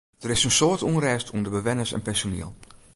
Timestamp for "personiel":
2.07-2.51